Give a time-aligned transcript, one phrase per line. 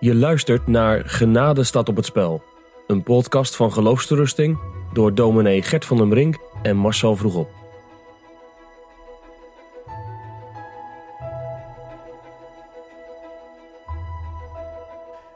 [0.00, 2.42] Je luistert naar Genade staat op het spel.
[2.86, 4.58] Een podcast van Geloofsterusting
[4.92, 7.48] door dominee Gert van den Brink en Marcel Vroegop.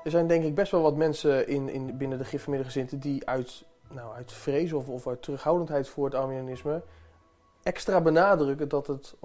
[0.05, 3.27] Er zijn denk ik best wel wat mensen in, in, binnen de gereformeerde gezinten die
[3.27, 6.82] uit, nou, uit vrees of, of uit terughoudendheid voor het Arminianisme
[7.62, 9.18] extra benadrukken dat het 100%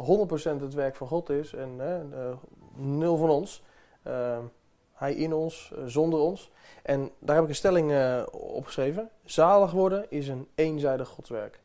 [0.62, 2.34] het werk van God is en eh,
[2.76, 3.64] nul van ons.
[4.08, 4.38] Uh,
[5.04, 6.52] hij in ons, uh, zonder ons.
[6.82, 9.10] En daar heb ik een stelling uh, opgeschreven.
[9.26, 11.60] Zalig worden is een eenzijdig godswerk.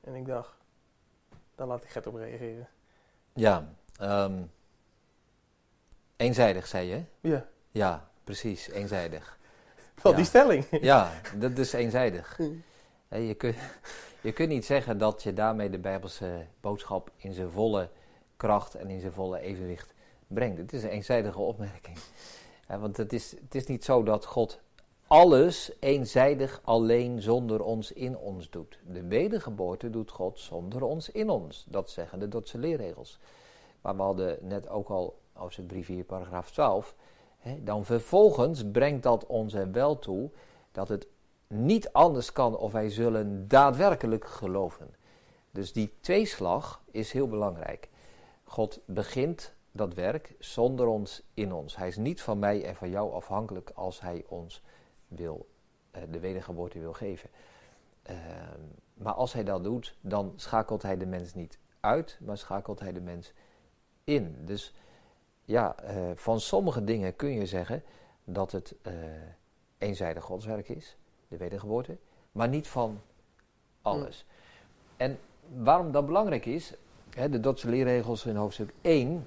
[0.00, 0.56] En ik dacht,
[1.54, 2.68] daar laat ik Gert op reageren.
[3.32, 3.68] Ja,
[4.00, 4.50] um,
[6.16, 7.02] eenzijdig zei je?
[7.20, 7.46] Ja.
[7.70, 9.36] Ja, precies, eenzijdig.
[10.02, 10.12] Ja.
[10.12, 10.64] die stelling?
[10.90, 12.38] Ja, dat is eenzijdig.
[13.08, 13.56] Je kunt,
[14.28, 17.88] je kunt niet zeggen dat je daarmee de Bijbelse boodschap in zijn volle
[18.36, 19.94] kracht en in zijn volle evenwicht
[20.26, 20.58] brengt.
[20.58, 21.98] Het is een eenzijdige opmerking.
[22.76, 24.60] Want het is, het is niet zo dat God
[25.06, 28.78] alles eenzijdig alleen zonder ons in ons doet.
[28.86, 31.66] De wedergeboorte doet God zonder ons in ons.
[31.68, 33.18] Dat zeggen de Dordtse leerregels.
[33.80, 36.94] Maar we hadden net ook al, hoofdstuk 3, 4, paragraaf 12.
[37.38, 40.30] Hè, dan vervolgens brengt dat ons er wel toe
[40.72, 41.06] dat het
[41.46, 44.94] niet anders kan of wij zullen daadwerkelijk geloven.
[45.50, 47.88] Dus die tweeslag is heel belangrijk.
[48.44, 51.76] God begint dat werk zonder ons in ons.
[51.76, 54.62] Hij is niet van mij en van jou afhankelijk als hij ons
[55.08, 55.48] wil,
[55.96, 57.30] uh, de wedergeboorte wil geven.
[58.10, 58.16] Uh,
[58.94, 62.92] maar als hij dat doet, dan schakelt hij de mens niet uit, maar schakelt hij
[62.92, 63.32] de mens
[64.04, 64.36] in.
[64.44, 64.74] Dus
[65.44, 67.82] ja, uh, van sommige dingen kun je zeggen
[68.24, 68.74] dat het
[69.78, 70.96] eenzijdig godswerk is,
[71.28, 71.96] de wedergeboorte,
[72.32, 73.00] maar niet van
[73.82, 74.24] alles.
[74.26, 74.34] Mm.
[74.96, 75.18] En
[75.62, 76.74] waarom dat belangrijk is,
[77.10, 79.26] hè, de Dordtse leerregels in hoofdstuk 1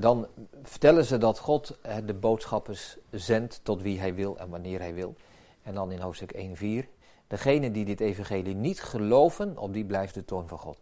[0.00, 0.26] dan
[0.62, 5.14] vertellen ze dat God de boodschappers zendt tot wie hij wil en wanneer hij wil.
[5.62, 6.88] En dan in hoofdstuk 1:4,
[7.26, 10.78] degene die dit evangelie niet geloven, op die blijft de toorn van God.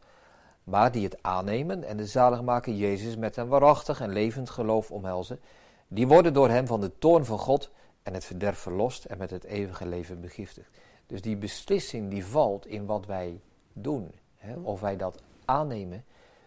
[0.64, 5.40] Maar die het aannemen en de zaligmaker Jezus met een waarachtig en levend geloof omhelzen,
[5.88, 7.70] die worden door hem van de toorn van God
[8.02, 10.70] en het verderf verlost en met het eeuwige leven begiftigd.
[11.06, 13.40] Dus die beslissing die valt in wat wij
[13.72, 14.12] doen.
[14.36, 16.04] Hè, of wij dat aannemen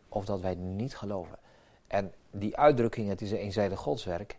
[0.09, 1.39] of dat wij niet geloven.
[1.91, 4.37] En die uitdrukking, het is een eenzijdig godswerk,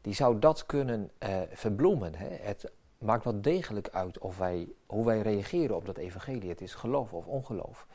[0.00, 2.14] die zou dat kunnen uh, verbloemen.
[2.14, 2.28] Hè?
[2.28, 6.48] Het maakt wel degelijk uit of wij, hoe wij reageren op dat evangelie.
[6.48, 7.86] Het is geloof of ongeloof.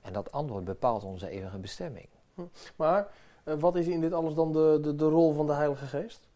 [0.00, 2.08] En dat antwoord bepaalt onze eeuwige bestemming.
[2.34, 2.42] Hm.
[2.76, 3.08] Maar
[3.44, 6.28] uh, wat is in dit alles dan de, de, de rol van de Heilige Geest?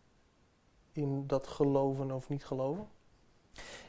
[0.92, 2.88] In dat geloven of niet geloven?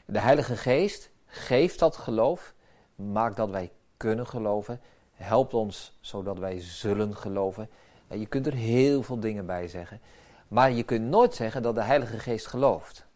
[0.06, 2.54] De Heilige Geest geeft dat geloof,
[2.94, 4.80] maakt dat wij kunnen geloven,
[5.12, 7.68] helpt ons zodat wij zullen geloven.
[8.10, 10.00] Je kunt er heel veel dingen bij zeggen.
[10.48, 13.06] Maar je kunt nooit zeggen dat de Heilige Geest gelooft.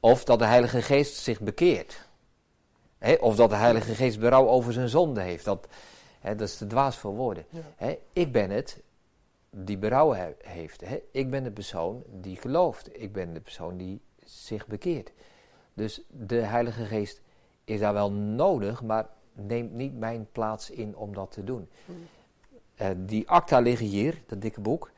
[0.00, 2.08] Of dat de Heilige Geest zich bekeert.
[3.20, 5.44] of dat de Heilige Geest berouw over zijn zonde heeft.
[5.44, 5.68] Dat,
[6.22, 7.44] dat is te dwaas voor woorden.
[7.78, 7.96] Ja.
[8.12, 8.82] ik ben het
[9.50, 10.82] die berouw he heeft.
[11.10, 13.00] ik ben de persoon die gelooft.
[13.00, 15.12] Ik ben de persoon die zich bekeert.
[15.74, 17.20] Dus de Heilige Geest
[17.64, 21.68] is daar wel nodig, maar neemt niet mijn plaats in om dat te doen.
[21.84, 21.96] Mm.
[22.82, 24.90] Uh, die acta liggen hier, dat dikke boek.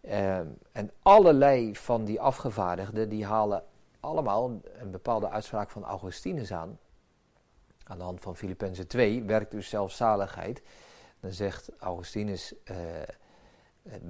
[0.00, 0.38] Uh,
[0.72, 3.62] en allerlei van die afgevaardigden, die halen
[4.00, 6.78] allemaal een bepaalde uitspraak van Augustinus aan.
[7.84, 10.62] Aan de hand van Filippenzen 2, werkt dus zelfzaligheid.
[11.20, 12.76] Dan zegt Augustinus, uh,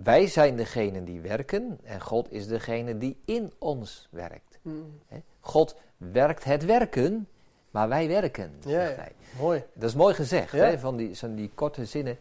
[0.03, 4.59] wij zijn degene die werken en God is degene die in ons werkt.
[4.63, 5.01] Mm.
[5.41, 7.29] God werkt het werken,
[7.75, 9.13] maar wij werken, ja, zegt hij.
[9.39, 9.65] Mooi.
[9.73, 10.65] Dat is mooi gezegd, ja.
[10.65, 12.19] hè, van, die, van die korte zinnen.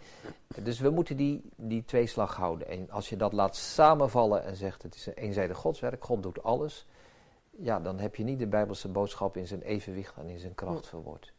[0.61, 2.67] Dus we moeten die, die tweeslag houden.
[2.67, 6.43] En als je dat laat samenvallen en zegt het is een eenzijdig godswerk, God doet
[6.43, 6.85] alles.
[7.49, 10.87] Ja, dan heb je niet de Bijbelse boodschap in zijn evenwicht en in zijn kracht
[10.87, 11.33] verwoord.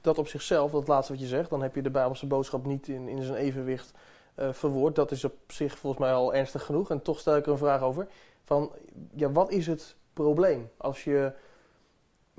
[0.00, 2.88] Dat op zichzelf, dat laatste wat je zegt, dan heb je de Bijbelse boodschap niet
[2.88, 3.92] in, in zijn evenwicht
[4.36, 4.94] uh, verwoord.
[4.94, 6.90] Dat is op zich volgens mij al ernstig genoeg.
[6.90, 8.06] En toch stel ik er een vraag over.
[8.44, 8.72] Van,
[9.14, 11.32] ja, wat is het probleem als je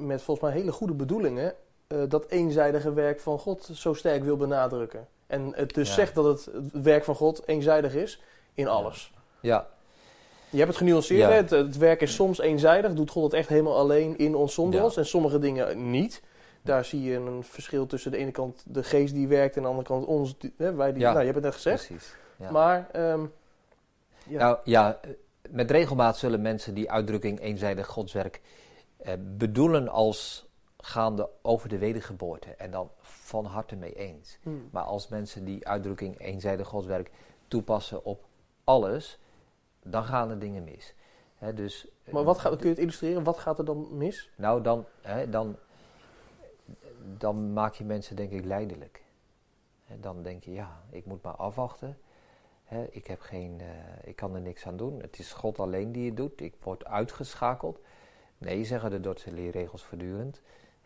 [0.02, 1.54] met volgens mij hele goede bedoelingen
[1.88, 5.08] uh, dat eenzijdige werk van God zo sterk wil benadrukken.
[5.28, 5.94] En het dus ja.
[5.94, 6.50] zegt dat het,
[6.84, 8.22] werk van God eenzijdig is
[8.54, 9.14] in alles.
[9.40, 9.68] Ja.
[10.50, 11.20] Je hebt het genuanceerd.
[11.20, 11.30] Ja.
[11.32, 12.94] Het, het, werk is soms eenzijdig.
[12.94, 14.86] Doet God het echt helemaal alleen in ons zonder ja.
[14.86, 14.98] ons.
[14.98, 16.22] En sommige dingen niet.
[16.62, 19.68] Daar zie je een verschil tussen de ene kant de geest die werkt en de
[19.68, 20.36] andere kant ons.
[20.58, 21.88] Hè, wij die, Nou, je hebt het net gezegd.
[21.88, 22.16] Precies.
[22.52, 22.90] Maar...
[22.96, 23.32] Um,
[24.26, 25.00] nou ja,
[25.50, 28.42] met regelmaat zullen mensen die uitdrukking eenzijdig godswerk eh,
[29.38, 34.38] bedoelen als gaande over de wedergeboorte en dan van harte mee eens.
[34.42, 34.70] Hmm.
[34.72, 37.12] Maar als mensen die uitdrukking eenzijdig godswerk
[37.48, 38.26] toepassen op
[38.64, 39.20] alles,
[39.84, 40.94] dan gaan er dingen mis.
[41.56, 43.24] Dus, Maar wat gaat, kun je het illustreren?
[43.24, 44.30] Wat gaat er dan mis?
[44.36, 44.86] Nou, dan,
[45.30, 45.56] dan,
[47.18, 49.04] dan maak je mensen denk ik leidelijk.
[49.86, 51.98] Hè, dan denk je, ja, ik moet maar afwachten.
[52.90, 53.68] Ik, heb geen, eh,
[54.10, 55.02] ik kan er niks aan doen.
[55.02, 56.42] Het is God alleen die het doet.
[56.42, 57.80] Ik word uitgeschakeld.
[58.42, 60.42] Nee, zeggen de Dordtse leerregels voortdurend.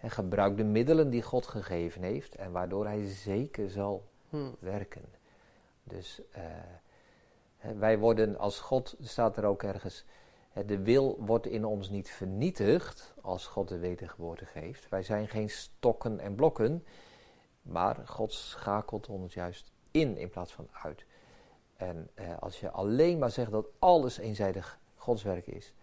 [0.07, 4.51] Gebruik de middelen die God gegeven heeft en waardoor hij zeker zal Hm.
[4.59, 5.05] werken.
[5.83, 6.43] Dus eh,
[7.77, 10.05] wij worden als God, staat er ook ergens,
[10.65, 14.89] de wil wordt in ons niet vernietigd als God de wedergeboorte geeft.
[14.89, 16.85] Wij zijn geen stokken en blokken,
[17.61, 21.05] maar God schakelt ons juist in in plaats van uit.
[21.75, 25.73] En eh, als je alleen maar zegt dat alles eenzijdig Gods werk is,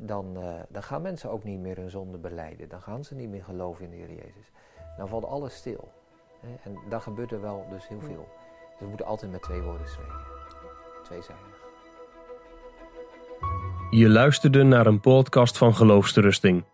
[0.00, 2.68] dan, eh, dan gaan mensen ook niet meer hun zonde beleiden.
[2.68, 4.52] Dan gaan ze niet meer geloven in de Heer Jezus.
[4.96, 5.92] Dan valt alles stil.
[6.64, 8.28] En daar gebeurt er wel dus heel veel.
[8.70, 10.14] Dus we moeten altijd met twee woorden spreken.
[11.02, 11.58] Tweezijdig.
[13.90, 16.64] Je luisterde naar een podcast van Geloofsterusting.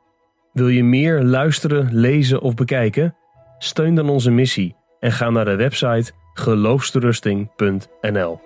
[0.53, 3.17] Wil je meer luisteren, lezen of bekijken?
[3.59, 8.41] Steun dan onze missie en ga naar de website geloofsterusting.nl.